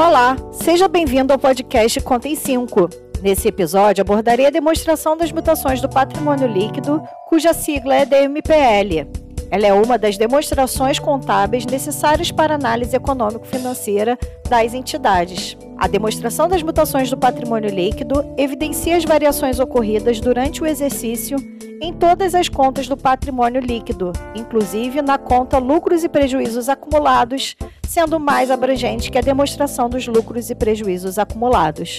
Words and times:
Olá, 0.00 0.34
seja 0.50 0.88
bem-vindo 0.88 1.30
ao 1.30 1.38
podcast 1.38 2.00
Conta 2.00 2.26
em 2.26 2.34
5. 2.34 2.88
Nesse 3.20 3.48
episódio 3.48 4.00
abordarei 4.00 4.46
a 4.46 4.50
demonstração 4.50 5.14
das 5.14 5.30
mutações 5.30 5.82
do 5.82 5.90
patrimônio 5.90 6.48
líquido, 6.48 7.02
cuja 7.28 7.52
sigla 7.52 7.96
é 7.96 8.06
DMPL. 8.06 9.19
Ela 9.50 9.66
é 9.66 9.72
uma 9.72 9.98
das 9.98 10.16
demonstrações 10.16 10.98
contábeis 10.98 11.66
necessárias 11.66 12.30
para 12.30 12.54
análise 12.54 12.94
econômico-financeira 12.94 14.16
das 14.48 14.74
entidades. 14.74 15.56
A 15.76 15.88
demonstração 15.88 16.48
das 16.48 16.62
mutações 16.62 17.10
do 17.10 17.18
patrimônio 17.18 17.68
líquido 17.68 18.24
evidencia 18.36 18.96
as 18.96 19.04
variações 19.04 19.58
ocorridas 19.58 20.20
durante 20.20 20.62
o 20.62 20.66
exercício 20.66 21.36
em 21.82 21.92
todas 21.92 22.34
as 22.34 22.48
contas 22.48 22.86
do 22.86 22.96
patrimônio 22.96 23.60
líquido, 23.60 24.12
inclusive 24.36 25.00
na 25.00 25.16
conta 25.16 25.58
lucros 25.58 26.04
e 26.04 26.08
prejuízos 26.08 26.68
acumulados, 26.68 27.56
sendo 27.88 28.20
mais 28.20 28.50
abrangente 28.50 29.10
que 29.10 29.18
a 29.18 29.22
demonstração 29.22 29.88
dos 29.88 30.06
lucros 30.06 30.50
e 30.50 30.54
prejuízos 30.54 31.18
acumulados. 31.18 31.98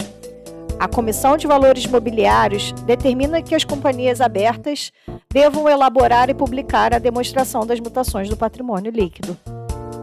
A 0.82 0.88
Comissão 0.88 1.38
de 1.38 1.46
Valores 1.46 1.86
Mobiliários 1.86 2.72
determina 2.72 3.40
que 3.40 3.54
as 3.54 3.64
companhias 3.64 4.20
abertas 4.20 4.92
devam 5.32 5.70
elaborar 5.70 6.28
e 6.32 6.34
publicar 6.34 6.92
a 6.92 6.98
demonstração 6.98 7.68
das 7.68 7.80
mutações 7.80 8.28
do 8.28 8.36
patrimônio 8.36 8.92
líquido. 8.92 9.38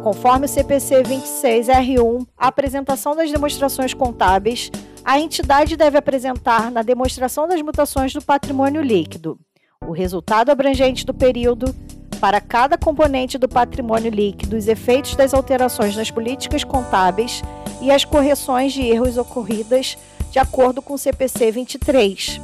Conforme 0.05 0.47
o 0.47 0.49
CPC 0.49 1.03
26R1, 1.03 2.25
a 2.39 2.47
apresentação 2.47 3.17
das 3.17 3.29
demonstrações 3.29 3.93
contábeis, 3.93 4.71
a 5.05 5.19
entidade 5.19 5.77
deve 5.77 5.99
apresentar 5.99 6.71
na 6.71 6.83
demonstração 6.83 7.49
das 7.49 7.61
mutações 7.61 8.13
do 8.13 8.23
patrimônio 8.23 8.81
líquido 8.81 9.37
o 9.85 9.91
resultado 9.93 10.51
abrangente 10.51 11.05
do 11.05 11.15
período, 11.15 11.75
para 12.21 12.41
cada 12.41 12.77
componente 12.77 13.39
do 13.39 13.49
patrimônio 13.49 14.11
líquido, 14.11 14.57
os 14.57 14.69
efeitos 14.69 15.17
das 15.17 15.33
alterações 15.33 15.97
nas 15.97 16.11
políticas 16.11 16.63
contábeis 16.63 17.43
e 17.81 17.91
as 17.91 18.05
correções 18.05 18.73
de 18.73 18.83
erros 18.83 19.17
ocorridas 19.17 19.97
de 20.39 20.43
acordo 20.43 20.81
com 20.81 20.95
o 20.95 20.99
CPC 20.99 21.51
23 21.51 22.41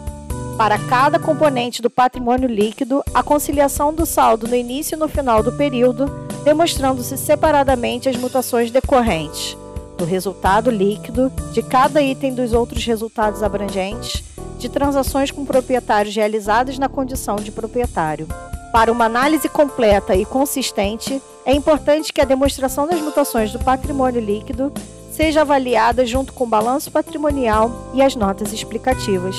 para 0.59 0.77
cada 0.77 1.17
componente 1.17 1.81
do 1.81 1.89
patrimônio 1.89 2.49
líquido, 2.49 3.05
a 3.15 3.23
conciliação 3.23 3.95
do 3.95 4.05
saldo 4.05 4.49
no 4.49 4.57
início 4.57 4.97
e 4.97 4.99
no 4.99 5.07
final 5.07 5.45
do 5.45 5.53
período, 5.53 6.07
demonstrando-se 6.43 7.17
separadamente 7.17 8.09
as 8.09 8.17
mutações 8.17 8.73
decorrentes 8.73 9.57
do 9.97 10.05
resultado 10.05 10.73
líquido 10.73 11.31
de 11.53 11.63
cada 11.63 12.03
item 12.03 12.35
dos 12.35 12.53
outros 12.53 12.85
resultados 12.85 13.45
abrangentes 13.45 14.25
de 14.59 14.69
transações 14.69 15.31
com 15.31 15.45
proprietários 15.45 16.17
realizadas 16.17 16.77
na 16.79 16.89
condição 16.89 17.37
de 17.37 17.53
proprietário. 17.53 18.27
Para 18.73 18.91
uma 18.91 19.05
análise 19.05 19.49
completa 19.49 20.17
e 20.17 20.25
consistente, 20.25 21.23
é 21.47 21.55
importante 21.55 22.13
que 22.13 22.21
a 22.21 22.25
demonstração 22.25 22.89
das 22.89 23.01
mutações 23.01 23.53
do 23.53 23.61
patrimônio 23.61 24.21
líquido 24.21 24.73
seja 25.15 25.43
avaliada 25.43 26.05
junto 26.05 26.33
com 26.33 26.43
o 26.43 26.49
balanço 26.49 26.91
patrimonial 26.91 27.93
e 27.95 28.03
as 28.03 28.17
notas 28.17 28.53
explicativas. 28.53 29.37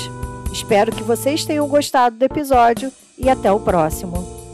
Espero 0.50 0.90
que 0.90 1.02
vocês 1.02 1.44
tenham 1.44 1.68
gostado 1.68 2.16
do 2.16 2.22
episódio 2.24 2.90
e 3.18 3.28
até 3.28 3.52
o 3.52 3.60
próximo. 3.60 4.45